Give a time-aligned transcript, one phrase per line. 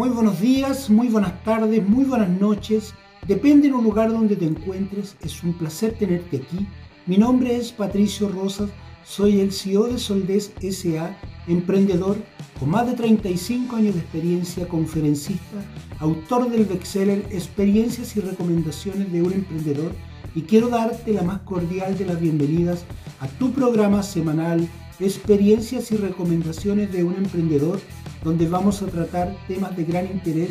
[0.00, 2.94] Muy buenos días, muy buenas tardes, muy buenas noches.
[3.28, 5.14] Depende del lugar donde te encuentres.
[5.20, 6.66] Es un placer tenerte aquí.
[7.04, 8.70] Mi nombre es Patricio Rosas.
[9.04, 11.14] Soy el CEO de Soldés SA,
[11.46, 12.16] emprendedor
[12.58, 15.58] con más de 35 años de experiencia, conferencista,
[15.98, 19.92] autor del bestseller Experiencias y recomendaciones de un emprendedor
[20.34, 22.86] y quiero darte la más cordial de las bienvenidas
[23.20, 24.66] a tu programa semanal
[24.98, 27.80] Experiencias y recomendaciones de un emprendedor
[28.24, 30.50] donde vamos a tratar temas de gran interés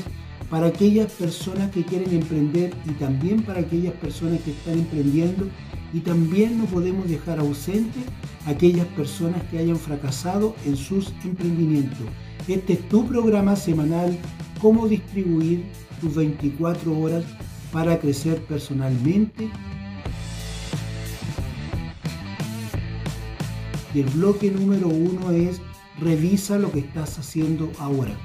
[0.49, 5.47] para aquellas personas que quieren emprender y también para aquellas personas que están emprendiendo
[5.93, 7.99] y también no podemos dejar ausente
[8.45, 11.99] a aquellas personas que hayan fracasado en sus emprendimientos.
[12.47, 14.17] Este es tu programa semanal,
[14.59, 15.65] cómo distribuir
[16.01, 17.23] tus 24 horas
[17.71, 19.49] para crecer personalmente.
[23.93, 25.61] El bloque número uno es
[25.99, 28.15] revisa lo que estás haciendo ahora.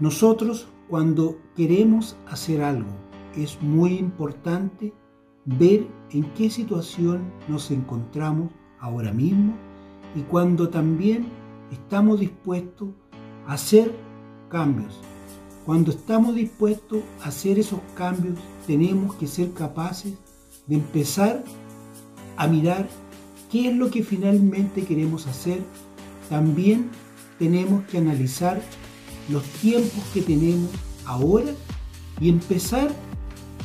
[0.00, 2.90] Nosotros cuando queremos hacer algo
[3.36, 4.92] es muy importante
[5.44, 9.54] ver en qué situación nos encontramos ahora mismo
[10.14, 11.26] y cuando también
[11.70, 12.88] estamos dispuestos
[13.46, 13.94] a hacer
[14.48, 15.00] cambios.
[15.64, 20.14] Cuando estamos dispuestos a hacer esos cambios tenemos que ser capaces
[20.66, 21.42] de empezar
[22.36, 22.88] a mirar
[23.50, 25.60] qué es lo que finalmente queremos hacer,
[26.28, 26.90] también
[27.38, 28.60] tenemos que analizar
[29.28, 30.70] los tiempos que tenemos
[31.04, 31.52] ahora
[32.20, 32.90] y empezar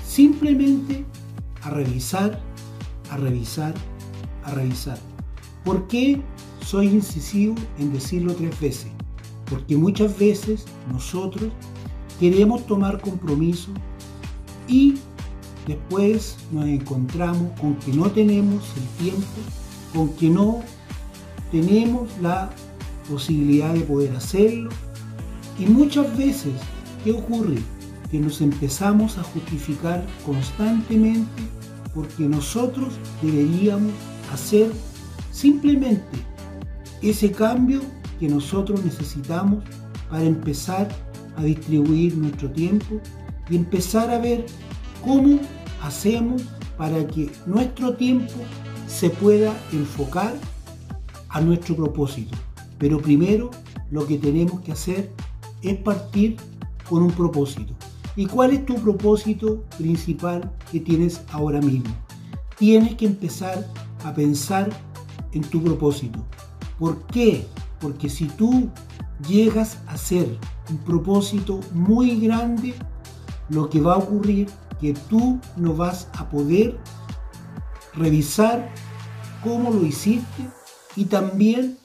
[0.05, 1.05] simplemente
[1.61, 2.41] a revisar,
[3.09, 3.73] a revisar,
[4.43, 4.97] a revisar.
[5.63, 6.21] ¿Por qué
[6.65, 8.91] soy incisivo en decirlo tres veces?
[9.49, 11.51] Porque muchas veces nosotros
[12.19, 13.69] queremos tomar compromiso
[14.67, 14.95] y
[15.69, 19.27] Después nos encontramos con que no tenemos el tiempo,
[19.93, 20.63] con que no
[21.51, 22.49] tenemos la
[23.07, 24.71] posibilidad de poder hacerlo.
[25.59, 26.53] Y muchas veces,
[27.03, 27.59] ¿qué ocurre?
[28.09, 31.43] Que nos empezamos a justificar constantemente
[31.93, 33.91] porque nosotros deberíamos
[34.33, 34.71] hacer
[35.31, 36.17] simplemente
[37.03, 37.81] ese cambio
[38.19, 39.63] que nosotros necesitamos
[40.09, 40.89] para empezar
[41.37, 42.99] a distribuir nuestro tiempo
[43.51, 44.47] y empezar a ver
[45.03, 45.39] cómo
[45.81, 46.43] hacemos
[46.77, 48.33] para que nuestro tiempo
[48.87, 50.33] se pueda enfocar
[51.29, 52.35] a nuestro propósito.
[52.77, 53.51] Pero primero
[53.91, 55.11] lo que tenemos que hacer
[55.61, 56.37] es partir
[56.89, 57.73] con un propósito.
[58.15, 61.93] ¿Y cuál es tu propósito principal que tienes ahora mismo?
[62.57, 63.65] Tienes que empezar
[64.03, 64.69] a pensar
[65.31, 66.19] en tu propósito.
[66.77, 67.45] ¿Por qué?
[67.79, 68.69] Porque si tú
[69.27, 70.37] llegas a ser
[70.69, 72.73] un propósito muy grande,
[73.49, 74.47] lo que va a ocurrir
[74.79, 76.79] que tú no vas a poder
[77.93, 78.73] revisar
[79.43, 80.49] cómo lo hiciste
[80.95, 81.77] y también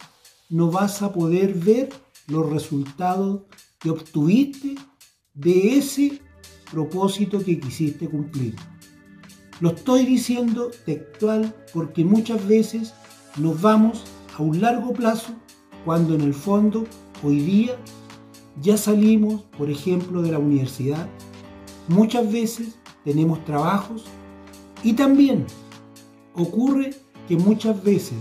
[0.49, 1.91] no vas a poder ver
[2.29, 3.43] los resultados
[3.79, 4.77] que obtuviste
[5.35, 6.21] de ese
[6.71, 8.57] propósito que quisiste cumplir.
[9.61, 12.95] Lo estoy diciendo textual porque muchas veces
[13.37, 14.05] nos vamos
[14.37, 15.33] a un largo plazo
[15.85, 16.87] cuando en el fondo
[17.23, 17.77] hoy día
[18.61, 21.09] ya salimos, por ejemplo, de la universidad.
[21.89, 24.05] Muchas veces tenemos trabajos
[24.83, 25.47] y también
[26.35, 26.95] ocurre
[27.29, 28.19] que muchas veces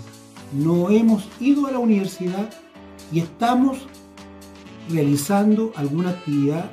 [0.53, 2.49] no hemos ido a la universidad
[3.11, 3.79] y estamos
[4.89, 6.71] realizando alguna actividad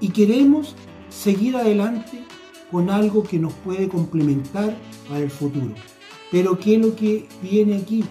[0.00, 0.74] y queremos
[1.08, 2.24] seguir adelante
[2.70, 4.76] con algo que nos puede complementar
[5.08, 5.74] para el futuro.
[6.30, 8.04] Pero ¿qué es lo que viene aquí?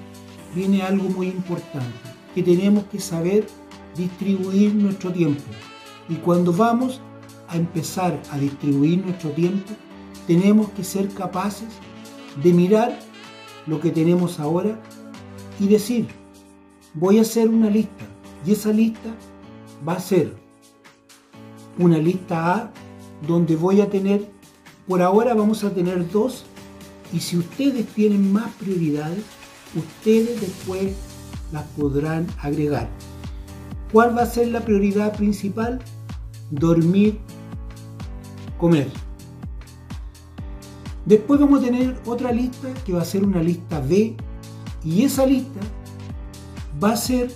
[0.56, 1.98] Viene algo muy importante,
[2.34, 3.48] que tenemos que saber
[3.96, 5.44] distribuir nuestro tiempo.
[6.10, 7.02] Y cuando vamos
[7.54, 9.72] a empezar a distribuir nuestro tiempo,
[10.28, 11.70] tenemos que ser capaces
[12.42, 13.00] de mirar
[13.68, 14.80] lo que tenemos ahora
[15.60, 16.08] y decir,
[16.94, 18.06] voy a hacer una lista.
[18.46, 19.10] Y esa lista
[19.88, 20.36] va a ser
[21.78, 22.72] una lista A
[23.28, 24.30] donde voy a tener,
[24.88, 26.46] por ahora vamos a tener dos,
[27.14, 29.24] y si ustedes tienen más prioridades,
[29.76, 30.94] ustedes después
[31.52, 32.90] las podrán agregar.
[33.92, 35.80] ¿Cuál va a ser la prioridad principal?
[36.50, 37.20] Dormir
[38.64, 38.88] comer.
[41.06, 44.16] Después vamos a tener otra lista que va a ser una lista B
[44.86, 45.60] y esa lista
[46.82, 47.30] va a ser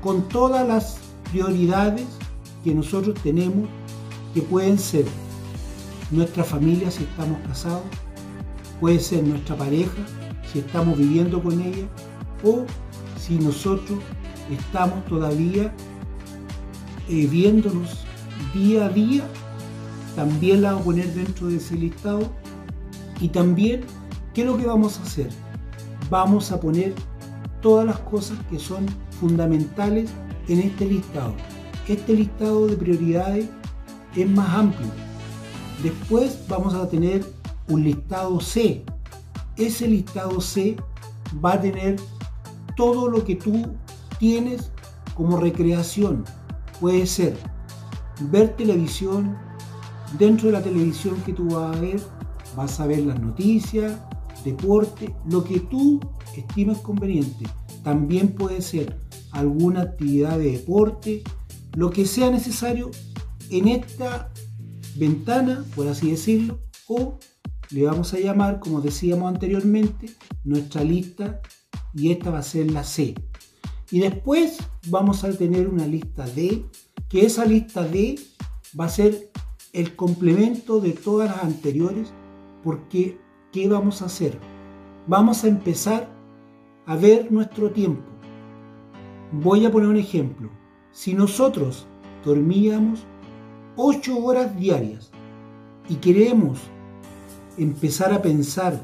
[0.00, 0.98] con todas las
[1.32, 2.06] prioridades
[2.62, 3.68] que nosotros tenemos
[4.34, 5.04] que pueden ser
[6.12, 7.82] nuestra familia si estamos casados,
[8.80, 10.06] puede ser nuestra pareja
[10.52, 11.88] si estamos viviendo con ella
[12.44, 12.64] o
[13.18, 13.98] si nosotros
[14.48, 15.74] estamos todavía
[17.08, 18.04] eh, viéndonos
[18.54, 19.24] día a día
[20.16, 22.32] también la vamos a poner dentro de ese listado.
[23.20, 23.82] Y también,
[24.34, 25.28] ¿qué es lo que vamos a hacer?
[26.10, 26.94] Vamos a poner
[27.60, 28.86] todas las cosas que son
[29.20, 30.10] fundamentales
[30.48, 31.34] en este listado.
[31.86, 33.48] Este listado de prioridades
[34.16, 34.88] es más amplio.
[35.82, 37.24] Después vamos a tener
[37.68, 38.84] un listado C.
[39.56, 40.76] Ese listado C
[41.44, 41.96] va a tener
[42.74, 43.66] todo lo que tú
[44.18, 44.70] tienes
[45.14, 46.24] como recreación.
[46.80, 47.36] Puede ser
[48.30, 49.36] ver televisión,
[50.18, 52.00] dentro de la televisión que tú vas a ver,
[52.56, 54.00] vas a ver las noticias,
[54.44, 56.00] deporte, lo que tú
[56.36, 57.46] estimes conveniente.
[57.82, 58.98] También puede ser
[59.32, 61.22] alguna actividad de deporte,
[61.74, 62.90] lo que sea necesario
[63.50, 64.32] en esta
[64.96, 67.18] ventana, por así decirlo, o
[67.70, 70.10] le vamos a llamar, como decíamos anteriormente,
[70.44, 71.40] nuestra lista
[71.94, 73.14] y esta va a ser la C.
[73.90, 74.58] Y después
[74.88, 76.64] vamos a tener una lista D,
[77.08, 78.18] que esa lista D
[78.78, 79.30] va a ser
[79.76, 82.10] el complemento de todas las anteriores,
[82.64, 83.18] porque
[83.52, 84.38] ¿qué vamos a hacer?
[85.06, 86.08] Vamos a empezar
[86.86, 88.10] a ver nuestro tiempo.
[89.32, 90.48] Voy a poner un ejemplo.
[90.92, 91.86] Si nosotros
[92.24, 93.04] dormíamos
[93.76, 95.10] 8 horas diarias
[95.90, 96.58] y queremos
[97.58, 98.82] empezar a pensar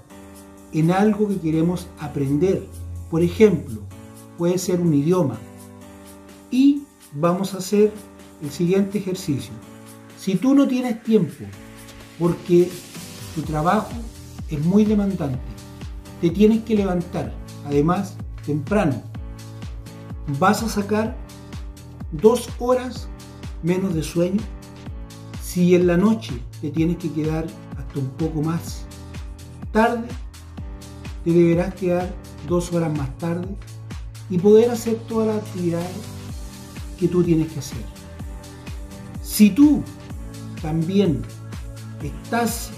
[0.75, 2.67] en algo que queremos aprender,
[3.11, 3.81] por ejemplo,
[4.37, 5.39] puede ser un idioma,
[6.51, 6.83] y
[7.15, 7.91] vamos a hacer
[8.43, 9.55] el siguiente ejercicio.
[10.23, 11.45] Si tú no tienes tiempo
[12.17, 12.71] porque
[13.35, 13.91] tu trabajo
[14.49, 15.41] es muy demandante,
[16.21, 17.33] te tienes que levantar,
[17.67, 18.15] además,
[18.47, 19.03] temprano,
[20.39, 21.17] vas a sacar
[22.13, 23.09] dos horas
[23.65, 24.41] menos de sueño.
[25.43, 27.45] Si en la noche te tienes que quedar
[27.77, 28.85] hasta un poco más
[29.73, 30.07] tarde,
[31.25, 32.15] te deberás quedar
[32.47, 33.49] dos horas más tarde
[34.31, 35.97] y poder hacer todas las actividades
[36.97, 37.83] que tú tienes que hacer.
[39.21, 39.83] Si tú
[40.63, 41.23] también
[42.03, 42.71] estás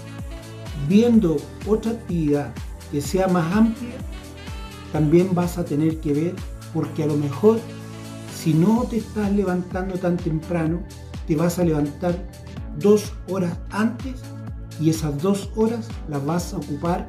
[0.89, 1.37] viendo
[1.67, 2.53] otra actividad
[2.91, 3.95] que sea más amplia,
[4.91, 6.35] también vas a tener que ver,
[6.73, 7.59] porque a lo mejor
[8.35, 10.83] si no te estás levantando tan temprano,
[11.27, 12.15] te vas a levantar
[12.79, 14.21] dos horas antes
[14.79, 17.07] y esas dos horas las vas a ocupar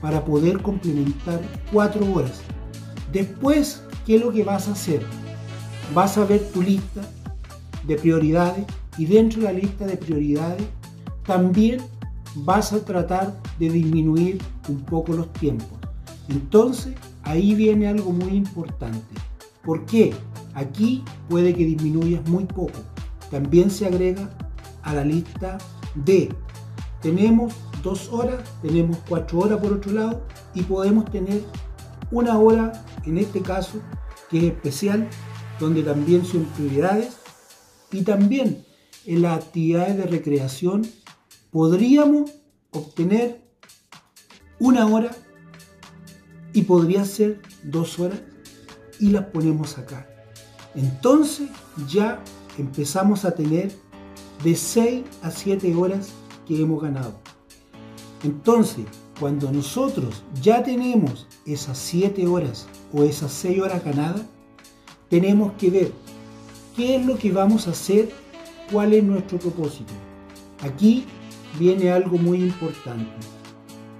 [0.00, 1.40] para poder complementar
[1.72, 2.40] cuatro horas.
[3.12, 5.04] Después, ¿qué es lo que vas a hacer?
[5.94, 7.02] Vas a ver tu lista
[7.86, 8.66] de prioridades
[8.98, 10.62] y dentro de la lista de prioridades
[11.24, 11.80] también
[12.36, 15.78] vas a tratar de disminuir un poco los tiempos.
[16.28, 19.14] Entonces, ahí viene algo muy importante.
[19.64, 20.14] ¿Por qué?
[20.54, 22.80] Aquí puede que disminuyas muy poco.
[23.30, 24.30] También se agrega
[24.82, 25.58] a la lista
[25.94, 26.28] de
[27.00, 30.22] tenemos dos horas, tenemos cuatro horas por otro lado
[30.54, 31.42] y podemos tener
[32.10, 33.80] una hora, en este caso,
[34.30, 35.08] que es especial,
[35.60, 37.16] donde también son prioridades
[37.92, 38.65] y también
[39.06, 40.86] en las actividades de recreación
[41.50, 42.32] podríamos
[42.72, 43.40] obtener
[44.58, 45.10] una hora
[46.52, 48.20] y podría ser dos horas
[48.98, 50.08] y las ponemos acá.
[50.74, 51.48] Entonces
[51.88, 52.22] ya
[52.58, 53.72] empezamos a tener
[54.42, 56.10] de 6 a 7 horas
[56.46, 57.18] que hemos ganado.
[58.22, 58.84] Entonces,
[59.18, 64.22] cuando nosotros ya tenemos esas 7 horas o esas 6 horas ganadas,
[65.08, 65.92] tenemos que ver
[66.74, 68.10] qué es lo que vamos a hacer,
[68.70, 69.92] cuál es nuestro propósito.
[70.62, 71.04] Aquí
[71.58, 73.10] viene algo muy importante.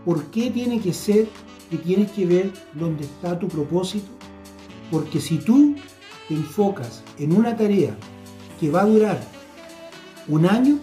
[0.04, 1.28] ¿Por qué tiene que ser
[1.70, 4.06] que tienes que ver dónde está tu propósito?
[4.90, 5.76] Porque si tú
[6.28, 7.96] te enfocas en una tarea
[8.61, 9.20] que va a durar
[10.28, 10.78] un año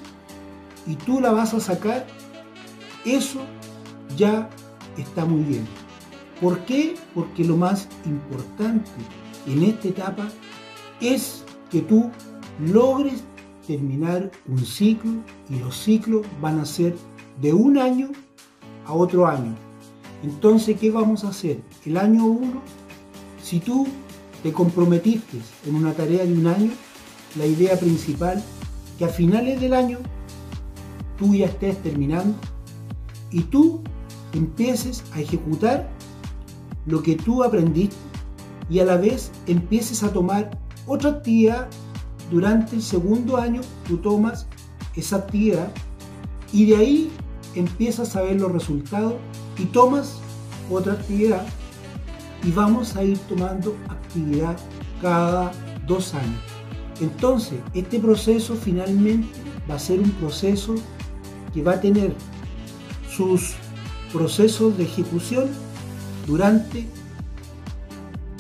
[0.86, 2.06] y tú la vas a sacar,
[3.06, 3.42] eso
[4.18, 4.50] ya
[4.98, 5.68] está muy bien.
[6.42, 6.96] ¿Por qué?
[7.16, 8.92] Porque lo más importante
[9.48, 10.28] en esta etapa
[11.00, 12.12] es que tú
[12.60, 13.24] logres
[13.68, 15.12] terminar un ciclo
[15.50, 16.96] y los ciclos van a ser
[17.42, 18.10] de un año
[18.86, 19.56] a otro año.
[20.24, 21.62] Entonces, ¿qué vamos a hacer?
[21.86, 22.62] El año 1,
[23.42, 23.88] si tú
[24.42, 26.72] te comprometiste en una tarea de un año,
[27.38, 28.42] la idea principal
[28.98, 30.00] que a finales del año
[31.18, 32.36] tú ya estés terminando
[33.32, 33.82] y tú
[34.34, 35.90] empieces a ejecutar
[36.86, 37.96] lo que tú aprendiste
[38.70, 41.68] y a la vez empieces a tomar otra actividad
[42.34, 44.48] durante el segundo año tú tomas
[44.96, 45.72] esa actividad
[46.52, 47.12] y de ahí
[47.54, 49.14] empiezas a ver los resultados
[49.60, 50.18] y tomas
[50.72, 51.46] otra actividad
[52.44, 54.58] y vamos a ir tomando actividad
[55.00, 55.52] cada
[55.86, 56.42] dos años.
[57.02, 59.28] Entonces, este proceso finalmente
[59.70, 60.74] va a ser un proceso
[61.54, 62.16] que va a tener
[63.16, 63.54] sus
[64.12, 65.50] procesos de ejecución
[66.26, 66.88] durante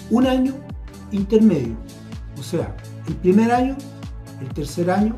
[0.09, 0.55] un año
[1.11, 1.75] intermedio.
[2.39, 2.75] O sea,
[3.07, 3.75] el primer año,
[4.41, 5.15] el tercer año,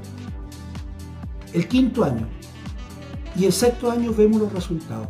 [1.54, 2.28] el quinto año
[3.36, 5.08] y el sexto año vemos los resultados.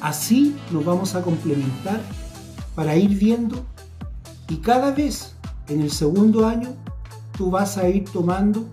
[0.00, 2.00] Así nos vamos a complementar
[2.74, 3.64] para ir viendo
[4.48, 5.34] Y cada vez
[5.68, 6.68] en el segundo año
[7.36, 8.64] tú vas a ir tomando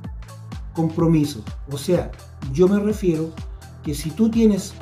[0.74, 1.44] compromisos.
[1.72, 2.12] O sea,
[2.52, 3.32] yo me refiero
[3.84, 4.74] que si tú tienes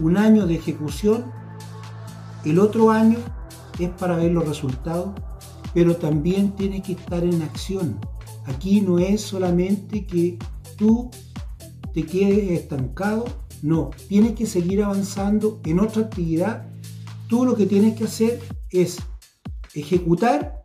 [0.00, 1.24] un año de ejecución,
[2.44, 3.18] el otro año
[3.80, 5.10] es para ver los resultados,
[5.74, 7.98] pero también tienes que estar en acción.
[8.46, 10.38] Aquí no es solamente que
[10.76, 11.10] tú
[11.92, 13.26] te quedes estancado,
[13.62, 16.66] no, tienes que seguir avanzando en otra actividad.
[17.28, 18.98] Tú lo que tienes que hacer es
[19.74, 20.62] ejecutar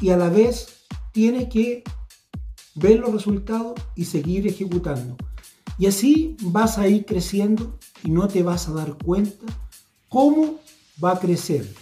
[0.00, 1.84] y a la vez tienes que
[2.74, 5.16] ver los resultados y seguir ejecutando.
[5.78, 9.46] Y así vas a ir creciendo y no te vas a dar cuenta
[10.08, 10.56] cómo
[11.02, 11.74] va a crecer.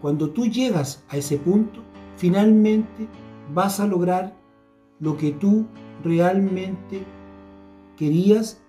[0.00, 1.80] Cuando tú llegas a ese punto,
[2.16, 3.08] finalmente
[3.52, 4.36] vas a lograr
[5.00, 5.66] lo que tú
[6.04, 7.04] realmente
[7.96, 8.60] querías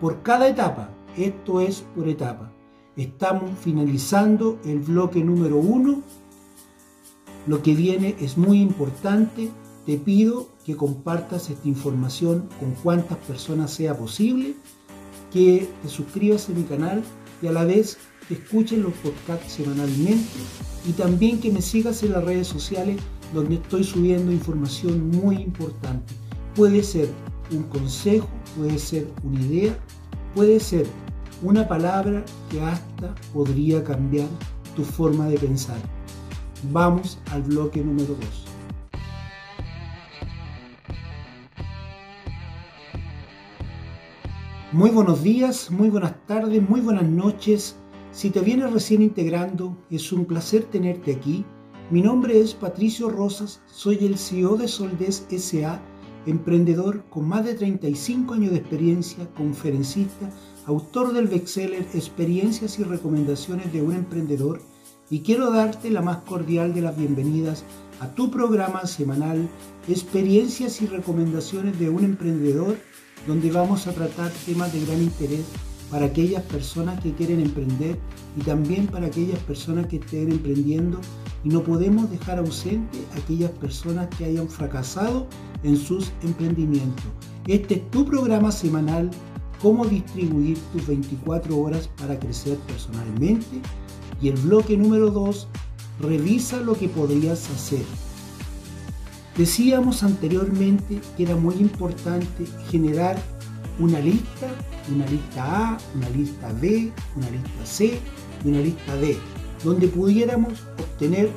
[0.00, 0.90] por cada etapa.
[1.16, 2.52] Esto es por etapa.
[2.96, 6.02] Estamos finalizando el bloque número uno.
[7.46, 9.50] Lo que viene es muy importante.
[9.86, 14.54] Te pido que compartas esta información con cuantas personas sea posible,
[15.32, 17.02] que te suscribas a mi canal
[17.40, 17.98] y a la vez
[18.30, 20.38] escuchen los podcasts semanalmente
[20.86, 23.00] y también que me sigas en las redes sociales
[23.32, 26.14] donde estoy subiendo información muy importante.
[26.54, 27.08] Puede ser
[27.50, 29.78] un consejo, puede ser una idea,
[30.34, 30.86] puede ser
[31.42, 34.28] una palabra que hasta podría cambiar
[34.74, 35.78] tu forma de pensar.
[36.72, 38.18] Vamos al bloque número 2.
[44.72, 47.76] Muy buenos días, muy buenas tardes, muy buenas noches.
[48.18, 51.44] Si te vienes recién integrando, es un placer tenerte aquí.
[51.88, 55.80] Mi nombre es Patricio Rosas, soy el CEO de Soldes SA
[56.26, 60.32] emprendedor con más de 35 años de experiencia, conferencista,
[60.66, 64.62] autor del bestseller Experiencias y recomendaciones de un emprendedor
[65.10, 67.62] y quiero darte la más cordial de las bienvenidas
[68.00, 69.48] a tu programa semanal
[69.86, 72.78] Experiencias y recomendaciones de un emprendedor
[73.28, 75.44] donde vamos a tratar temas de gran interés
[75.90, 77.98] para aquellas personas que quieren emprender
[78.36, 81.00] y también para aquellas personas que estén emprendiendo
[81.44, 85.26] y no podemos dejar ausente a aquellas personas que hayan fracasado
[85.62, 87.06] en sus emprendimientos.
[87.46, 89.10] Este es tu programa semanal,
[89.62, 93.60] cómo distribuir tus 24 horas para crecer personalmente
[94.20, 95.48] y el bloque número 2,
[96.00, 97.84] revisa lo que podrías hacer.
[99.36, 103.16] Decíamos anteriormente que era muy importante generar
[103.78, 104.48] una lista,
[104.92, 107.98] una lista A, una lista B, una lista C
[108.44, 109.16] y una lista D,
[109.64, 111.30] donde pudiéramos obtener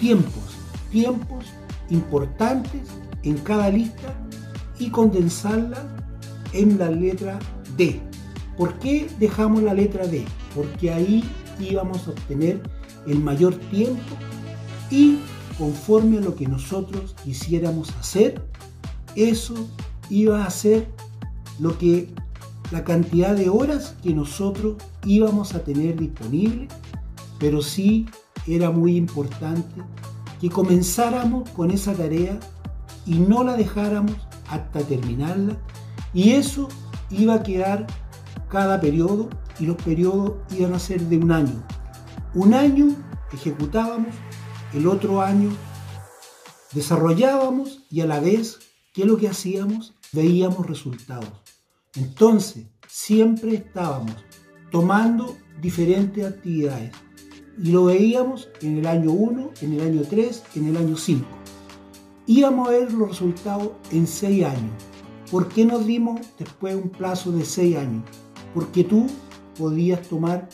[0.00, 0.56] tiempos,
[0.90, 1.44] tiempos
[1.90, 2.82] importantes
[3.22, 4.14] en cada lista
[4.78, 5.86] y condensarla
[6.52, 7.38] en la letra
[7.76, 8.00] D.
[8.56, 10.24] ¿Por qué dejamos la letra D?
[10.54, 11.24] Porque ahí
[11.60, 12.60] íbamos a obtener
[13.06, 14.16] el mayor tiempo
[14.90, 15.18] y
[15.58, 18.40] conforme a lo que nosotros quisiéramos hacer,
[19.16, 19.68] eso
[20.10, 20.88] iba a ser
[21.58, 22.12] lo que
[22.70, 26.68] la cantidad de horas que nosotros íbamos a tener disponible,
[27.38, 28.06] pero sí
[28.46, 29.82] era muy importante
[30.40, 32.38] que comenzáramos con esa tarea
[33.06, 34.16] y no la dejáramos
[34.48, 35.56] hasta terminarla
[36.12, 36.68] y eso
[37.10, 37.86] iba a quedar
[38.48, 41.62] cada periodo y los periodos iban a ser de un año.
[42.34, 42.94] Un año
[43.32, 44.14] ejecutábamos,
[44.72, 45.50] el otro año
[46.72, 48.58] desarrollábamos y a la vez,
[48.92, 49.94] ¿qué es lo que hacíamos?
[50.12, 51.32] Veíamos resultados.
[51.94, 54.14] Entonces, siempre estábamos
[54.70, 56.92] tomando diferentes actividades
[57.62, 61.26] y lo veíamos en el año 1, en el año 3, en el año 5.
[62.26, 64.72] Íbamos a ver los resultados en 6 años.
[65.30, 68.04] ¿Por qué nos dimos después un plazo de 6 años?
[68.54, 69.06] Porque tú
[69.58, 70.48] podías tomar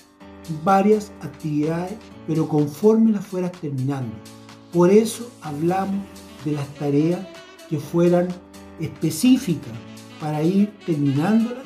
[0.64, 1.94] varias actividades,
[2.26, 4.14] pero conforme las fueras terminando.
[4.72, 6.04] Por eso hablamos
[6.44, 7.26] de las tareas
[7.68, 8.28] que fueran
[8.80, 9.72] específicas
[10.20, 11.64] para ir terminándolas.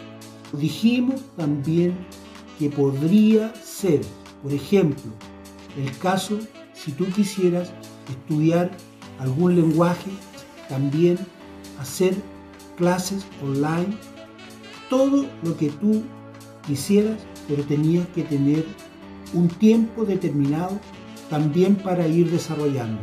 [0.53, 1.95] Dijimos también
[2.59, 4.00] que podría ser,
[4.43, 5.12] por ejemplo,
[5.77, 6.38] el caso
[6.75, 7.71] si tú quisieras
[8.09, 8.71] estudiar
[9.19, 10.11] algún lenguaje,
[10.69, 11.19] también
[11.79, 12.15] hacer
[12.77, 13.97] clases online,
[14.88, 16.03] todo lo que tú
[16.67, 18.65] quisieras, pero tenías que tener
[19.35, 20.79] un tiempo determinado
[21.29, 23.00] también para ir desarrollando.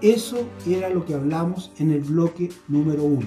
[0.00, 3.26] Eso era lo que hablamos en el bloque número uno.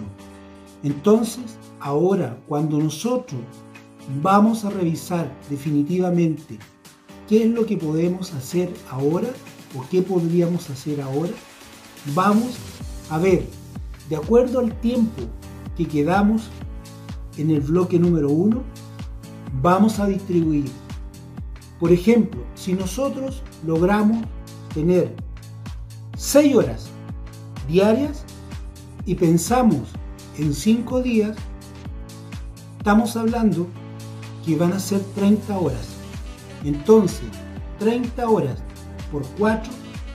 [0.84, 3.42] Entonces, ahora, cuando nosotros
[4.22, 6.58] vamos a revisar definitivamente
[7.28, 9.30] qué es lo que podemos hacer ahora
[9.78, 11.34] o qué podríamos hacer ahora,
[12.16, 12.56] vamos
[13.10, 13.46] a ver,
[14.10, 15.24] de acuerdo al tiempo
[15.76, 16.50] que quedamos
[17.38, 18.64] en el bloque número uno,
[19.62, 20.66] vamos a distribuir.
[21.80, 24.26] Por ejemplo, si nosotros logramos
[24.74, 25.14] tener
[26.22, 26.86] 6 horas
[27.68, 28.24] diarias
[29.08, 29.90] y pensamos
[30.38, 31.36] en 5 días,
[32.78, 33.68] estamos hablando
[34.46, 35.88] que van a ser 30 horas.
[36.64, 37.26] Entonces,
[37.80, 38.60] 30 horas
[39.12, 39.74] por 4,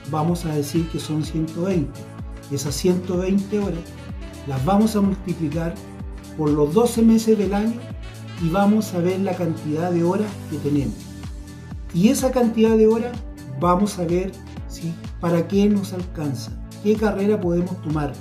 [0.09, 1.91] vamos a decir que son 120.
[2.51, 3.83] Esas 120 horas
[4.47, 5.75] las vamos a multiplicar
[6.37, 7.81] por los 12 meses del año
[8.41, 10.95] y vamos a ver la cantidad de horas que tenemos.
[11.93, 13.11] Y esa cantidad de horas
[13.59, 14.31] vamos a ver
[14.69, 16.51] si para qué nos alcanza,
[16.83, 18.13] qué carrera podemos tomar.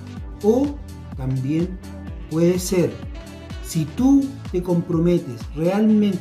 [0.42, 0.74] O
[1.16, 1.78] también
[2.30, 2.92] puede ser,
[3.64, 6.18] si tú te comprometes realmente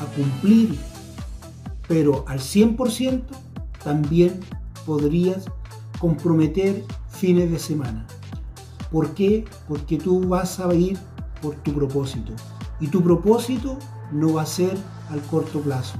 [0.00, 0.76] a cumplir,
[1.86, 3.22] pero al 100%,
[3.82, 4.40] también
[4.84, 5.46] podrías
[5.98, 8.06] comprometer fines de semana.
[8.90, 9.44] ¿Por qué?
[9.68, 10.98] Porque tú vas a ir
[11.42, 12.32] por tu propósito.
[12.80, 13.78] Y tu propósito
[14.12, 14.76] no va a ser
[15.10, 15.98] al corto plazo.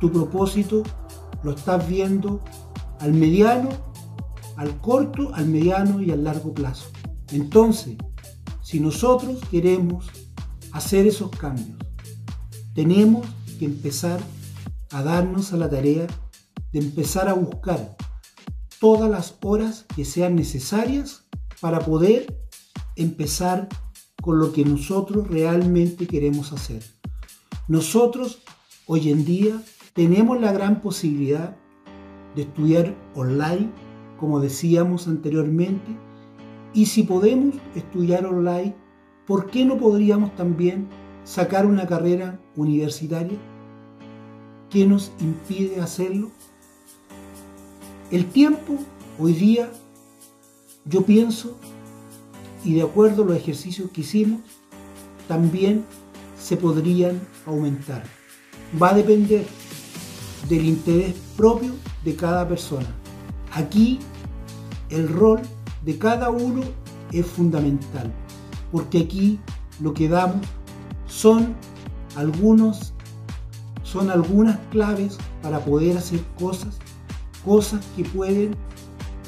[0.00, 0.82] Tu propósito
[1.42, 2.40] lo estás viendo
[3.00, 3.68] al mediano,
[4.56, 6.90] al corto, al mediano y al largo plazo.
[7.32, 7.96] Entonces,
[8.62, 10.10] si nosotros queremos
[10.72, 11.78] hacer esos cambios,
[12.74, 13.26] tenemos
[13.58, 14.20] que empezar
[14.90, 16.06] a darnos a la tarea
[16.72, 17.96] de empezar a buscar
[18.80, 21.24] todas las horas que sean necesarias
[21.60, 22.38] para poder
[22.96, 23.68] empezar
[24.22, 26.82] con lo que nosotros realmente queremos hacer.
[27.68, 28.42] Nosotros
[28.86, 29.62] hoy en día
[29.94, 31.56] tenemos la gran posibilidad
[32.36, 33.70] de estudiar online,
[34.20, 35.96] como decíamos anteriormente,
[36.72, 38.76] y si podemos estudiar online,
[39.26, 40.86] ¿por qué no podríamos también
[41.24, 43.38] sacar una carrera universitaria?
[44.70, 46.30] ¿Qué nos impide hacerlo?
[48.10, 48.76] El tiempo
[49.18, 49.70] hoy día,
[50.84, 51.56] yo pienso,
[52.62, 54.40] y de acuerdo a los ejercicios que hicimos,
[55.26, 55.84] también
[56.38, 58.04] se podrían aumentar.
[58.80, 59.46] Va a depender
[60.48, 61.72] del interés propio
[62.06, 62.86] de cada persona.
[63.52, 63.98] Aquí
[64.88, 65.40] el rol
[65.84, 66.62] de cada uno
[67.12, 68.12] es fundamental,
[68.70, 69.40] porque aquí
[69.80, 70.46] lo que damos
[71.06, 71.54] son
[72.14, 72.94] algunos
[73.82, 76.78] son algunas claves para poder hacer cosas
[77.44, 78.56] cosas que pueden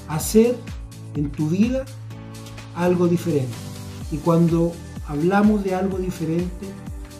[0.09, 0.57] hacer
[1.15, 1.85] en tu vida
[2.75, 3.55] algo diferente.
[4.11, 4.73] Y cuando
[5.07, 6.67] hablamos de algo diferente,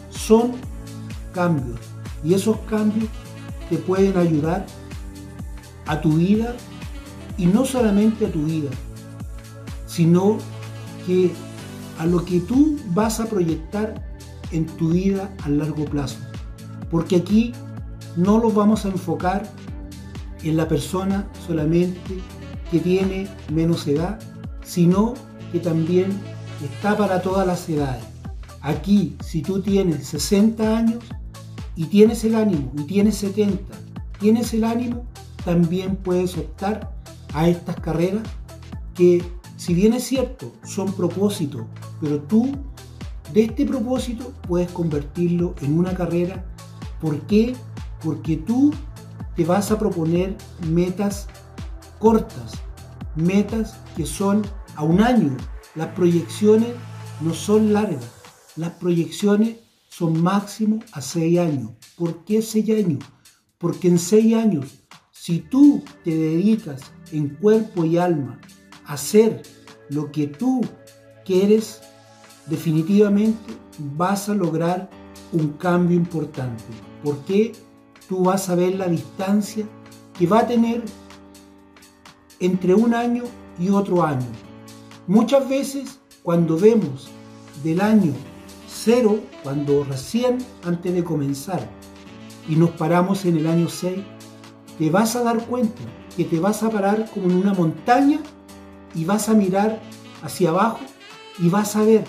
[0.09, 0.53] son
[1.33, 1.79] cambios.
[2.23, 3.09] Y esos cambios
[3.69, 4.65] te pueden ayudar
[5.89, 6.55] a tu vida
[7.35, 8.69] y no solamente a tu vida,
[9.87, 10.37] sino
[11.07, 11.31] que
[11.97, 13.95] a lo que tú vas a proyectar
[14.51, 16.19] en tu vida a largo plazo.
[16.91, 17.53] Porque aquí
[18.15, 19.49] no lo vamos a enfocar
[20.43, 21.99] en la persona solamente
[22.69, 24.19] que tiene menos edad,
[24.63, 25.15] sino
[25.51, 26.11] que también
[26.63, 28.03] está para todas las edades.
[28.61, 31.03] Aquí, si tú tienes 60 años
[31.75, 33.63] y tienes el ánimo, y tienes 70,
[34.19, 35.05] tienes el ánimo,
[35.49, 36.93] también puedes optar
[37.33, 38.21] a estas carreras
[38.93, 39.23] que,
[39.57, 41.63] si bien es cierto, son propósitos,
[41.99, 42.55] pero tú
[43.33, 46.45] de este propósito puedes convertirlo en una carrera.
[47.01, 47.55] ¿Por qué?
[48.03, 48.71] Porque tú
[49.35, 51.27] te vas a proponer metas
[51.97, 52.51] cortas,
[53.15, 54.43] metas que son
[54.75, 55.35] a un año.
[55.73, 56.69] Las proyecciones
[57.21, 58.05] no son largas,
[58.55, 59.55] las proyecciones
[59.87, 61.71] son máximo a seis años.
[61.97, 63.03] ¿Por qué seis años?
[63.57, 64.78] Porque en seis años,
[65.19, 68.39] si tú te dedicas en cuerpo y alma
[68.85, 69.43] a hacer
[69.89, 70.61] lo que tú
[71.25, 71.81] quieres,
[72.47, 73.53] definitivamente
[73.95, 74.89] vas a lograr
[75.31, 76.63] un cambio importante.
[77.03, 77.53] ¿Por qué?
[78.09, 79.65] tú vas a ver la distancia
[80.17, 80.81] que va a tener
[82.39, 83.23] entre un año
[83.59, 84.25] y otro año.
[85.05, 87.09] Muchas veces cuando vemos
[87.63, 88.13] del año
[88.67, 91.69] cero, cuando recién antes de comenzar,
[92.47, 93.99] y nos paramos en el año 6,
[94.79, 95.81] te vas a dar cuenta
[96.15, 98.19] que te vas a parar como en una montaña
[98.95, 99.81] y vas a mirar
[100.23, 100.79] hacia abajo
[101.37, 102.05] y vas a ver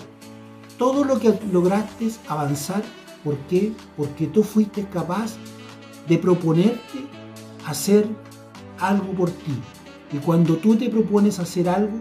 [0.77, 2.81] todo lo que lograste avanzar.
[3.25, 3.73] ¿Por qué?
[3.97, 5.35] Porque tú fuiste capaz
[6.07, 7.05] de proponerte
[7.67, 8.07] hacer
[8.79, 9.53] algo por ti.
[10.13, 11.99] Y cuando tú te propones hacer algo,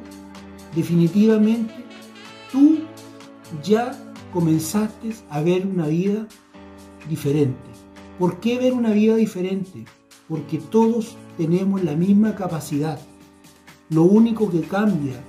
[0.75, 1.75] definitivamente
[2.51, 2.79] tú
[3.63, 3.93] ya
[4.33, 6.27] comenzaste a ver una vida
[7.09, 7.59] diferente.
[8.21, 9.85] ¿Por qué ver una vida diferente?
[10.31, 12.99] Porque todos tenemos la misma capacidad.
[13.91, 15.21] Lo único que cambia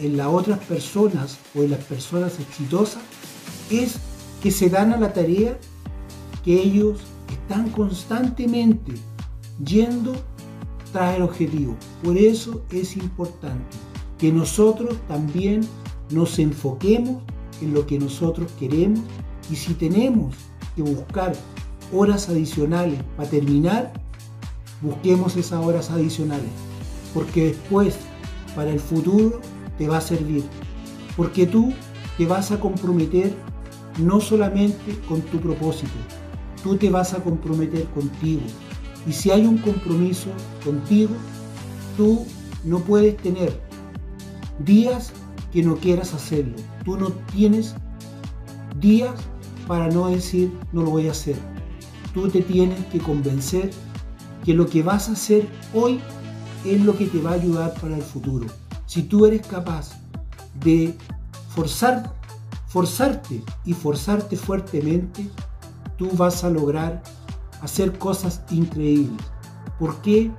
[0.00, 3.02] en las otras personas o en las personas exitosas
[3.70, 3.98] es
[4.40, 5.58] que se dan a la tarea
[6.44, 8.92] que ellos están constantemente
[9.64, 10.14] yendo
[10.92, 11.76] tras el objetivo.
[12.02, 13.76] Por eso es importante
[14.18, 15.62] que nosotros también
[16.10, 17.22] nos enfoquemos
[17.60, 19.00] en lo que nosotros queremos
[19.50, 20.34] y si tenemos
[20.76, 21.34] que buscar
[21.92, 23.92] horas adicionales para terminar,
[24.80, 26.50] busquemos esas horas adicionales,
[27.14, 27.96] porque después,
[28.54, 29.40] para el futuro,
[29.76, 30.44] te va a servir,
[31.16, 31.72] porque tú
[32.16, 33.34] te vas a comprometer
[33.98, 35.92] no solamente con tu propósito,
[36.62, 38.42] tú te vas a comprometer contigo.
[39.06, 40.28] Y si hay un compromiso
[40.64, 41.14] contigo,
[41.96, 42.26] tú
[42.64, 43.58] no puedes tener
[44.64, 45.12] días
[45.52, 46.56] que no quieras hacerlo.
[46.84, 47.74] Tú no tienes
[48.80, 49.14] días
[49.66, 51.36] para no decir no lo voy a hacer.
[52.12, 53.70] Tú te tienes que convencer
[54.48, 56.00] que lo que vas a hacer hoy
[56.64, 58.46] es lo que te va a ayudar para el futuro.
[58.86, 59.90] Si tú eres capaz
[60.64, 60.96] de
[61.50, 62.14] forzar,
[62.66, 65.28] forzarte y forzarte fuertemente,
[65.98, 67.02] tú vas a lograr
[67.60, 69.22] hacer cosas increíbles.
[69.78, 70.30] ¿Por qué?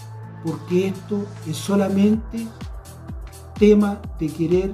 [0.43, 2.47] Porque esto es solamente
[3.59, 4.73] tema de querer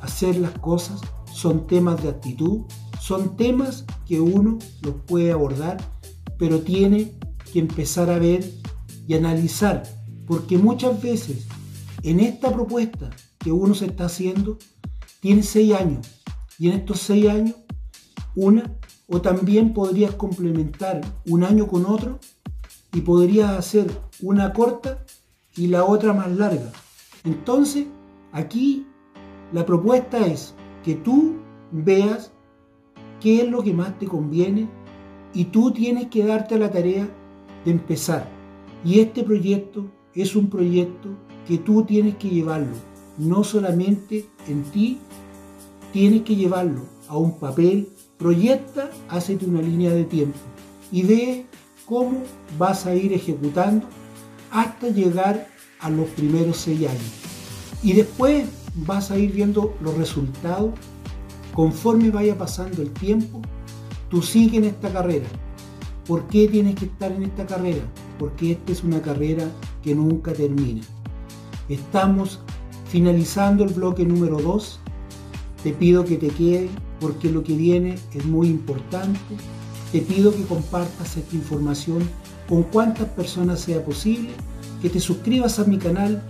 [0.00, 1.00] hacer las cosas,
[1.34, 2.60] son temas de actitud,
[3.00, 5.78] son temas que uno los puede abordar,
[6.38, 7.18] pero tiene
[7.52, 8.59] que empezar a ver
[9.06, 9.82] y analizar,
[10.26, 11.46] porque muchas veces
[12.02, 14.58] en esta propuesta que uno se está haciendo,
[15.20, 16.06] tiene seis años,
[16.58, 17.56] y en estos seis años,
[18.34, 18.76] una,
[19.08, 22.18] o también podrías complementar un año con otro,
[22.92, 25.04] y podrías hacer una corta
[25.56, 26.72] y la otra más larga.
[27.24, 27.86] Entonces,
[28.32, 28.86] aquí
[29.52, 31.36] la propuesta es que tú
[31.72, 32.32] veas
[33.20, 34.68] qué es lo que más te conviene
[35.34, 37.08] y tú tienes que darte la tarea
[37.64, 38.39] de empezar.
[38.84, 41.10] Y este proyecto es un proyecto
[41.46, 42.74] que tú tienes que llevarlo,
[43.18, 44.98] no solamente en ti,
[45.92, 50.38] tienes que llevarlo a un papel, proyecta, hazte una línea de tiempo
[50.92, 51.46] y ve
[51.86, 52.22] cómo
[52.58, 53.86] vas a ir ejecutando
[54.50, 55.48] hasta llegar
[55.80, 57.12] a los primeros seis años.
[57.82, 60.70] Y después vas a ir viendo los resultados
[61.54, 63.40] conforme vaya pasando el tiempo.
[64.08, 65.26] Tú sigues en esta carrera.
[66.06, 67.82] ¿Por qué tienes que estar en esta carrera?
[68.20, 69.50] Porque esta es una carrera
[69.82, 70.82] que nunca termina.
[71.70, 72.40] Estamos
[72.90, 74.78] finalizando el bloque número 2.
[75.64, 79.18] Te pido que te quedes porque lo que viene es muy importante.
[79.90, 82.06] Te pido que compartas esta información
[82.46, 84.32] con cuantas personas sea posible,
[84.82, 86.22] que te suscribas a mi canal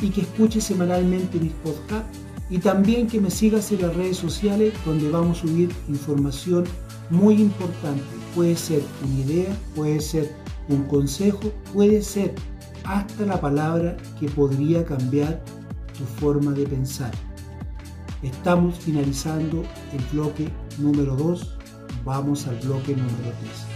[0.00, 2.18] y que escuches semanalmente mis podcasts
[2.50, 6.64] y también que me sigas en las redes sociales donde vamos a subir información
[7.10, 8.04] muy importante.
[8.32, 12.34] Puede ser una idea, puede ser un consejo, puede ser
[12.84, 15.42] hasta la palabra que podría cambiar
[15.96, 17.12] tu forma de pensar.
[18.22, 20.48] Estamos finalizando el bloque
[20.78, 21.58] número 2,
[22.04, 23.72] vamos al bloque número 3.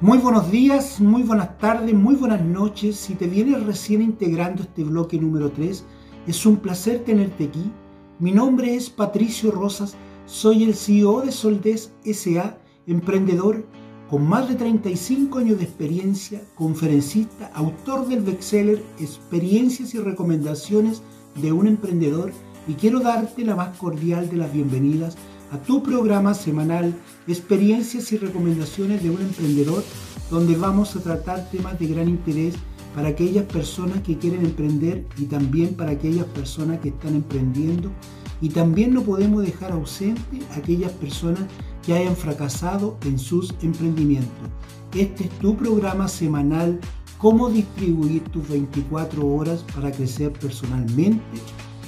[0.00, 2.96] Muy buenos días, muy buenas tardes, muy buenas noches.
[2.96, 5.84] Si te vienes recién integrando este bloque número 3,
[6.26, 7.72] es un placer tenerte aquí.
[8.18, 13.64] Mi nombre es Patricio Rosas, soy el CEO de Soldes SA, emprendedor
[14.10, 21.02] con más de 35 años de experiencia, conferencista, autor del bestseller Experiencias y Recomendaciones
[21.36, 22.32] de un Emprendedor
[22.68, 25.16] y quiero darte la más cordial de las bienvenidas
[25.52, 26.94] a tu programa semanal
[27.28, 29.82] Experiencias y Recomendaciones de un Emprendedor,
[30.30, 32.54] donde vamos a tratar temas de gran interés
[32.94, 37.90] para aquellas personas que quieren emprender y también para aquellas personas que están emprendiendo.
[38.40, 41.44] Y también no podemos dejar ausente a aquellas personas
[41.84, 44.48] que hayan fracasado en sus emprendimientos.
[44.94, 46.78] Este es tu programa semanal,
[47.18, 51.22] cómo distribuir tus 24 horas para crecer personalmente.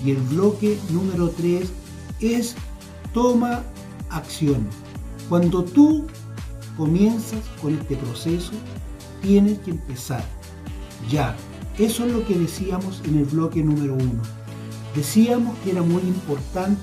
[0.04, 1.68] Y el bloque número 3
[2.20, 2.54] es
[3.12, 3.62] toma
[4.10, 4.66] acción.
[5.28, 6.06] Cuando tú
[6.76, 8.52] comienzas con este proceso,
[9.20, 10.24] tienes que empezar
[11.10, 11.36] ya.
[11.78, 14.37] Eso es lo que decíamos en el bloque número uno.
[14.94, 16.80] Decíamos que era muy importante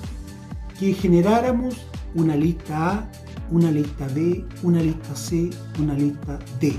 [0.78, 1.76] que generáramos
[2.14, 3.10] una lista A,
[3.50, 6.78] una lista B, una lista C, una lista D.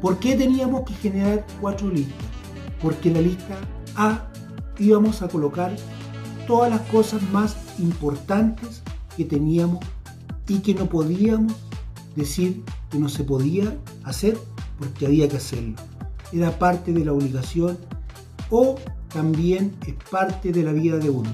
[0.00, 2.26] ¿Por qué teníamos que generar cuatro listas?
[2.82, 3.58] Porque en la lista
[3.96, 4.26] A
[4.78, 5.74] íbamos a colocar
[6.46, 8.82] todas las cosas más importantes
[9.16, 9.84] que teníamos
[10.48, 11.52] y que no podíamos
[12.16, 14.36] decir que no se podía hacer
[14.78, 15.76] porque había que hacerlo.
[16.32, 17.78] Era parte de la obligación
[18.50, 18.76] o
[19.12, 21.30] también es parte de la vida de uno.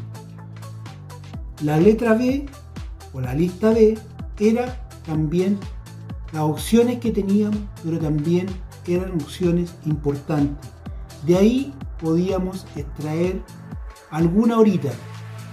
[1.63, 2.47] La letra B
[3.13, 3.97] o la lista B
[4.39, 5.59] era también
[6.33, 8.47] las opciones que teníamos, pero también
[8.87, 10.71] eran opciones importantes.
[11.25, 13.43] De ahí podíamos extraer
[14.11, 14.91] alguna horita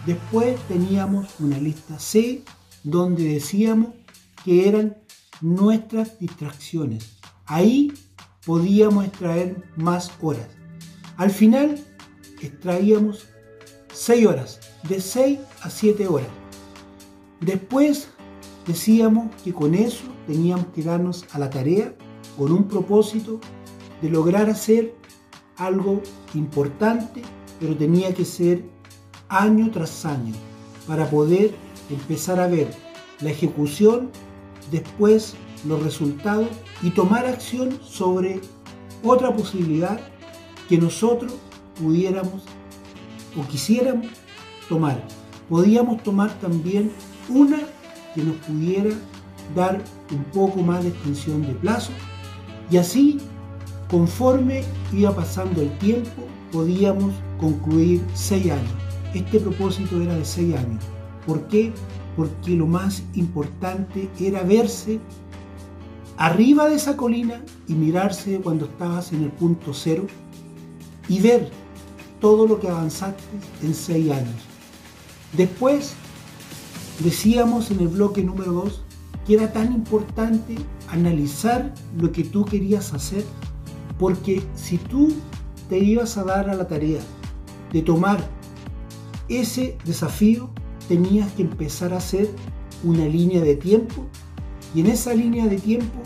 [0.06, 2.44] Después teníamos una lista C
[2.84, 3.94] donde decíamos
[4.44, 4.98] que eran
[5.40, 7.20] nuestras distracciones.
[7.46, 7.94] Ahí
[8.46, 10.48] podíamos extraer más horas.
[11.16, 11.80] Al final
[12.48, 13.26] extraíamos
[13.94, 16.28] 6 horas, de 6 a 7 horas.
[17.40, 18.10] Después
[18.68, 21.94] decíamos que con eso teníamos que darnos a la tarea
[22.38, 23.40] con un propósito
[24.02, 24.96] de lograr hacer
[25.58, 26.02] algo
[26.34, 27.22] importante,
[27.60, 28.64] pero tenía que ser
[29.30, 30.34] año tras año
[30.88, 31.54] para poder
[31.90, 32.74] empezar a ver
[33.22, 34.12] la ejecución,
[34.72, 36.50] después los resultados
[36.82, 38.42] y tomar acción sobre
[39.04, 40.00] otra posibilidad
[40.68, 41.34] que nosotros
[41.80, 42.44] pudiéramos
[43.38, 44.08] o quisiéramos
[44.70, 45.04] tomar.
[45.50, 46.92] Podíamos tomar también
[47.30, 47.60] una
[48.16, 48.92] que nos pudiera
[49.56, 49.82] dar
[50.12, 51.92] un poco más de extensión de plazo
[52.72, 53.20] y así,
[53.90, 58.74] conforme iba pasando el tiempo, podíamos concluir seis años.
[59.14, 60.84] Este propósito era de seis años.
[61.28, 61.72] ¿Por qué?
[62.16, 65.00] Porque lo más importante era verse
[66.18, 70.06] arriba de esa colina y mirarse cuando estabas en el punto cero
[71.08, 71.52] y ver
[72.24, 73.22] todo lo que avanzaste
[73.62, 74.42] en seis años.
[75.36, 75.94] Después,
[77.04, 78.82] decíamos en el bloque número 2
[79.28, 80.56] que era tan importante
[80.88, 83.26] analizar lo que tú querías hacer,
[84.00, 85.14] porque si tú
[85.68, 87.02] te ibas a dar a la tarea
[87.74, 88.26] de tomar
[89.28, 90.50] ese desafío,
[90.88, 92.30] tenías que empezar a hacer
[92.86, 94.06] una línea de tiempo
[94.74, 96.00] y en esa línea de tiempo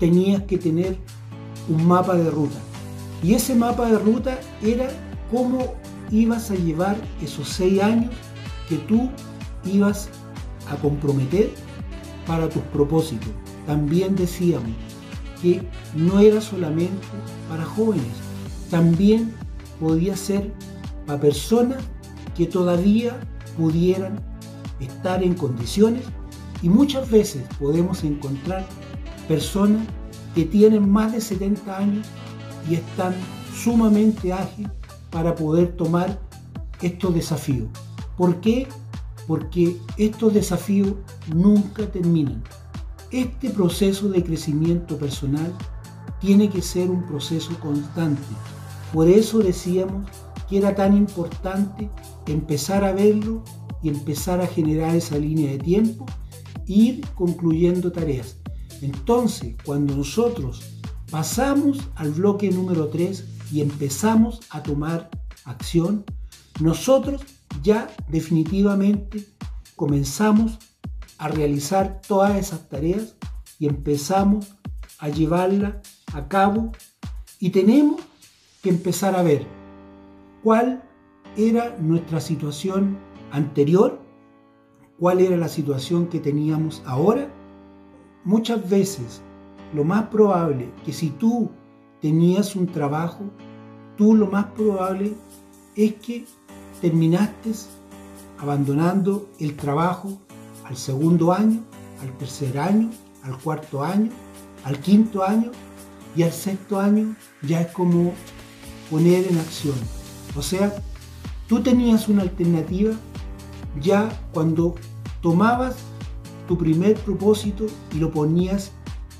[0.00, 0.96] tenías que tener
[1.68, 2.58] un mapa de ruta.
[3.22, 4.88] Y ese mapa de ruta era
[5.30, 5.74] cómo
[6.10, 8.12] ibas a llevar esos seis años
[8.68, 9.10] que tú
[9.64, 10.08] ibas
[10.70, 11.50] a comprometer
[12.26, 13.28] para tus propósitos.
[13.66, 14.70] También decíamos
[15.42, 15.62] que
[15.94, 17.06] no era solamente
[17.48, 18.06] para jóvenes,
[18.70, 19.32] también
[19.80, 20.52] podía ser
[21.06, 21.78] para personas
[22.36, 23.18] que todavía
[23.56, 24.20] pudieran
[24.80, 26.02] estar en condiciones
[26.62, 28.64] y muchas veces podemos encontrar
[29.28, 29.86] personas
[30.34, 32.06] que tienen más de 70 años
[32.68, 33.14] y están
[33.54, 34.70] sumamente ágiles
[35.16, 36.20] para poder tomar
[36.82, 37.68] estos desafíos.
[38.18, 38.68] ¿Por qué?
[39.26, 40.92] Porque estos desafíos
[41.34, 42.44] nunca terminan.
[43.10, 45.50] Este proceso de crecimiento personal
[46.20, 48.20] tiene que ser un proceso constante.
[48.92, 50.06] Por eso decíamos
[50.50, 51.88] que era tan importante
[52.26, 53.42] empezar a verlo
[53.82, 56.04] y empezar a generar esa línea de tiempo
[56.66, 58.36] ir concluyendo tareas.
[58.82, 60.60] Entonces, cuando nosotros
[61.10, 65.10] pasamos al bloque número 3 y empezamos a tomar
[65.44, 66.04] acción,
[66.60, 67.22] nosotros
[67.62, 69.26] ya definitivamente
[69.76, 70.58] comenzamos
[71.18, 73.16] a realizar todas esas tareas
[73.58, 74.54] y empezamos
[74.98, 75.76] a llevarlas
[76.12, 76.72] a cabo
[77.38, 78.00] y tenemos
[78.62, 79.46] que empezar a ver
[80.42, 80.82] cuál
[81.36, 82.98] era nuestra situación
[83.30, 84.06] anterior
[84.98, 87.28] cuál era la situación que teníamos ahora,
[88.24, 89.22] muchas veces
[89.74, 91.50] lo más probable que si tú
[92.06, 93.24] tenías un trabajo,
[93.96, 95.14] tú lo más probable
[95.74, 96.24] es que
[96.80, 97.50] terminaste
[98.38, 100.16] abandonando el trabajo
[100.62, 101.64] al segundo año,
[102.00, 102.90] al tercer año,
[103.24, 104.12] al cuarto año,
[104.62, 105.50] al quinto año
[106.14, 108.12] y al sexto año ya es como
[108.88, 109.74] poner en acción.
[110.36, 110.72] O sea,
[111.48, 112.94] tú tenías una alternativa
[113.82, 114.76] ya cuando
[115.22, 115.74] tomabas
[116.46, 118.70] tu primer propósito y lo ponías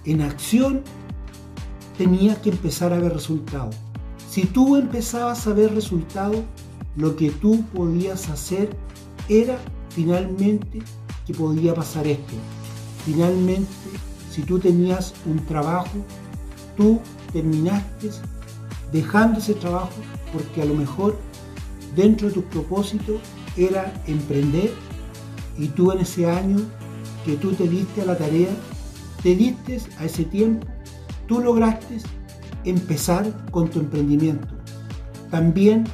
[0.04, 0.84] en acción,
[1.98, 3.76] tenías que empezar a ver resultados.
[4.28, 6.42] Si tú empezabas a ver resultados,
[6.96, 8.70] lo que tú podías hacer
[9.28, 9.58] era
[9.90, 10.82] finalmente
[11.26, 12.34] que podía pasar esto.
[13.04, 13.72] Finalmente,
[14.30, 15.98] si tú tenías un trabajo,
[16.76, 17.00] tú
[17.32, 18.10] terminaste
[18.92, 19.92] dejando ese trabajo
[20.32, 21.16] porque a lo mejor
[21.94, 23.18] dentro de tu propósito
[23.56, 24.72] era emprender
[25.58, 26.58] y tú en ese año
[27.24, 28.50] que tú te diste a la tarea,
[29.22, 30.66] te diste a ese tiempo,
[31.26, 31.98] tú lograste
[32.64, 34.48] empezar con tu emprendimiento.
[35.30, 35.84] También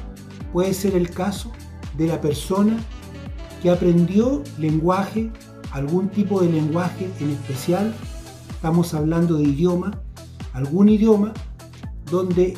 [0.51, 1.51] puede ser el caso
[1.97, 2.77] de la persona
[3.61, 5.31] que aprendió lenguaje,
[5.71, 7.93] algún tipo de lenguaje en especial,
[8.49, 9.99] estamos hablando de idioma,
[10.53, 11.33] algún idioma
[12.09, 12.57] donde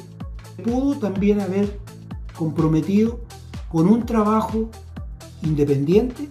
[0.64, 1.80] pudo también haber
[2.38, 3.22] comprometido
[3.70, 4.70] con un trabajo
[5.42, 6.30] independiente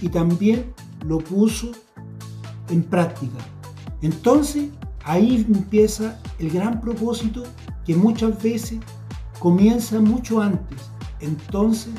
[0.00, 0.72] y también
[1.06, 1.72] lo puso
[2.68, 3.38] en práctica.
[4.02, 4.70] Entonces
[5.04, 7.44] ahí empieza el gran propósito
[7.84, 8.80] que muchas veces
[9.38, 10.80] comienza mucho antes.
[11.20, 11.92] Entonces,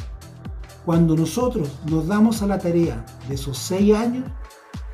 [0.85, 4.25] cuando nosotros nos damos a la tarea de esos seis años,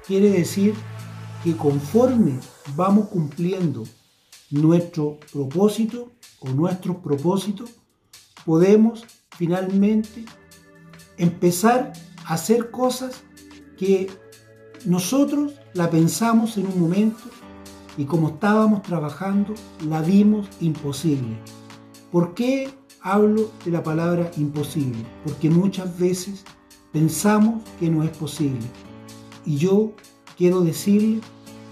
[0.05, 0.73] quiere decir
[1.43, 2.39] que conforme
[2.75, 3.83] vamos cumpliendo
[4.51, 7.71] nuestro propósito o nuestros propósitos,
[8.45, 9.05] podemos
[9.37, 10.25] finalmente
[11.17, 11.93] empezar
[12.25, 13.23] a hacer cosas
[13.77, 14.09] que
[14.85, 17.23] nosotros la pensamos en un momento
[17.97, 19.53] y como estábamos trabajando
[19.87, 21.37] la vimos imposible.
[22.11, 22.69] ¿Por qué
[23.01, 24.99] hablo de la palabra imposible?
[25.23, 26.43] Porque muchas veces
[26.91, 28.65] pensamos que no es posible.
[29.45, 29.93] Y yo
[30.37, 31.21] quiero decirle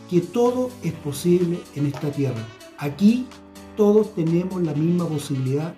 [0.10, 2.46] que todo es posible en esta tierra.
[2.78, 3.28] Aquí
[3.78, 5.76] todos tenemos la misma posibilidad,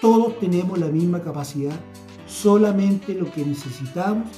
[0.00, 1.78] todos tenemos la misma capacidad,
[2.26, 4.28] solamente lo que necesitamos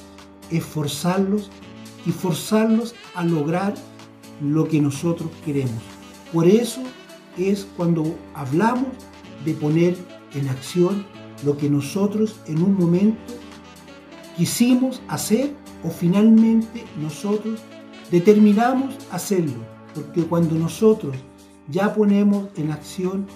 [0.50, 1.50] es forzarlos
[2.06, 3.74] y forzarlos a lograr
[4.40, 5.82] lo que nosotros queremos.
[6.32, 6.82] Por eso
[7.36, 8.88] es cuando hablamos
[9.44, 9.96] de poner
[10.34, 11.06] en acción
[11.44, 13.34] lo que nosotros en un momento
[14.36, 17.60] quisimos hacer o finalmente nosotros
[18.10, 19.74] determinamos hacerlo.
[19.94, 21.16] Porque cuando nosotros
[21.68, 23.26] ya ponemos en acción,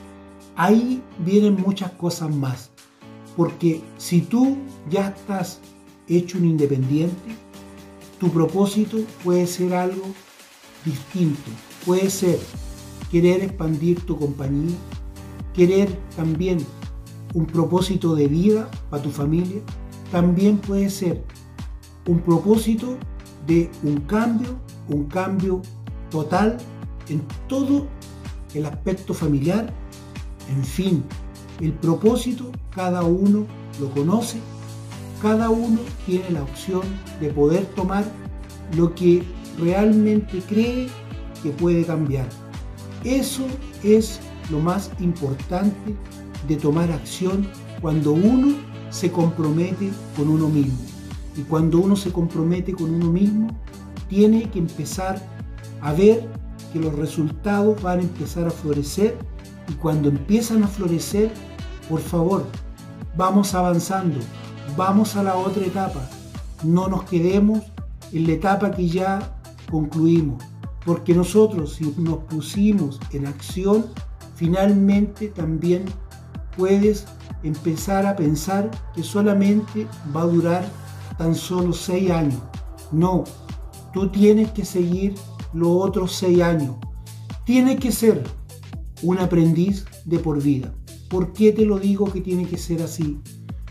[0.57, 2.71] ahí vienen muchas cosas más.
[3.37, 4.57] Porque si tú
[4.91, 5.61] ya estás
[6.09, 7.37] hecho un independiente,
[8.19, 10.03] tu propósito puede ser algo
[10.89, 11.51] distinto.
[11.85, 12.39] Puede ser
[13.11, 14.77] querer expandir tu compañía,
[15.55, 16.59] querer también
[17.35, 19.61] un propósito de vida para tu familia,
[20.11, 21.23] también puede ser
[22.07, 22.97] un propósito
[23.47, 25.63] de un cambio, un cambio
[26.11, 26.59] total
[27.09, 27.87] en todo
[28.55, 29.73] el aspecto familiar,
[30.49, 31.05] en fin,
[31.61, 33.47] el propósito cada uno
[33.81, 34.39] lo conoce,
[35.21, 36.83] cada uno tiene la opción
[37.21, 38.05] de poder tomar
[38.77, 39.23] lo que
[39.61, 40.89] realmente cree
[41.43, 42.29] que puede cambiar.
[43.05, 43.47] Eso
[43.83, 45.95] es lo más importante
[46.47, 47.47] de tomar acción
[47.81, 48.55] cuando uno
[48.91, 50.79] se compromete con uno mismo.
[51.37, 53.49] Y cuando uno se compromete con uno mismo,
[54.09, 55.21] tiene que empezar
[55.81, 56.27] a ver
[56.73, 59.17] que los resultados van a empezar a florecer
[59.69, 61.31] y cuando empiezan a florecer,
[61.89, 62.45] por favor,
[63.17, 64.19] vamos avanzando,
[64.77, 66.09] vamos a la otra etapa,
[66.65, 67.61] no nos quedemos
[68.13, 69.38] en la etapa que ya
[69.71, 70.43] concluimos,
[70.85, 73.87] porque nosotros si nos pusimos en acción,
[74.35, 75.85] finalmente también
[76.57, 77.07] puedes
[77.43, 80.69] empezar a pensar que solamente va a durar
[81.17, 82.41] tan solo seis años.
[82.93, 83.25] No,
[83.93, 85.15] tú tienes que seguir
[85.53, 86.77] los otros seis años.
[87.45, 88.25] Tienes que ser
[89.03, 90.75] un aprendiz de por vida.
[91.09, 93.21] ¿Por qué te lo digo que tiene que ser así?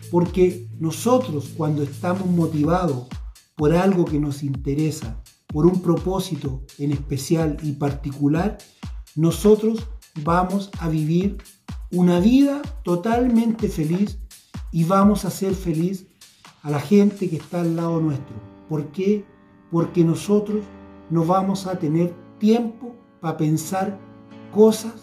[0.10, 3.08] Porque nosotros cuando estamos motivados
[3.56, 8.58] por algo que nos interesa, por un propósito en especial y particular,
[9.16, 9.88] nosotros
[10.24, 11.38] vamos a vivir
[11.92, 14.20] una vida totalmente feliz
[14.72, 16.08] y vamos a ser feliz
[16.64, 18.36] a la gente que está al lado nuestro.
[18.68, 19.26] ¿Por qué?
[19.72, 20.64] Porque nosotros
[21.10, 23.98] no vamos a tener tiempo para pensar
[24.54, 24.94] cosas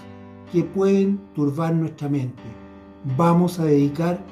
[0.52, 2.42] que pueden turbar nuestra mente.
[3.16, 4.24] Vamos a dedicar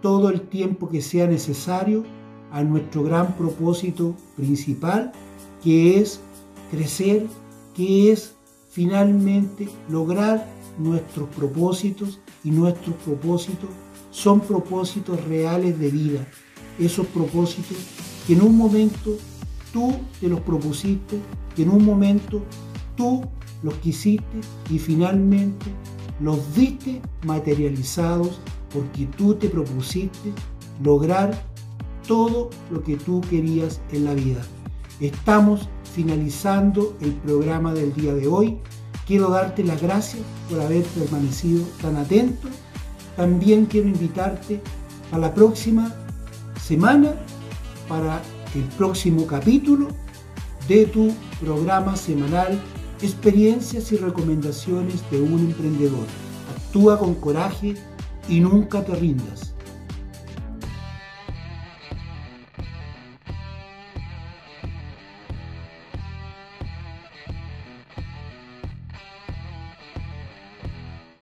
[0.00, 2.04] todo el tiempo que sea necesario
[2.50, 5.12] a nuestro gran propósito principal,
[5.62, 6.20] que es
[6.70, 7.26] crecer,
[7.74, 8.34] que es
[8.70, 10.46] finalmente lograr
[10.78, 13.70] nuestros propósitos y nuestros propósitos
[14.10, 16.26] son propósitos reales de vida.
[16.78, 17.76] Esos propósitos
[18.26, 19.16] que en un momento
[19.72, 21.18] tú te los propusiste,
[21.54, 22.42] que en un momento
[22.96, 23.22] tú
[23.62, 24.40] los quisiste
[24.70, 25.66] y finalmente
[26.20, 28.40] los viste materializados
[28.72, 30.32] porque tú te propusiste
[30.82, 31.42] lograr
[32.06, 34.42] todo lo que tú querías en la vida.
[35.00, 38.58] Estamos finalizando el programa del día de hoy.
[39.06, 42.48] Quiero darte las gracias por haber permanecido tan atento.
[43.16, 44.60] También quiero invitarte
[45.12, 45.94] a la próxima
[46.60, 47.14] semana
[47.88, 48.20] para
[48.54, 49.88] el próximo capítulo
[50.66, 52.60] de tu programa semanal
[53.00, 56.06] Experiencias y recomendaciones de un emprendedor.
[56.56, 57.76] Actúa con coraje
[58.28, 59.47] y nunca te rindas.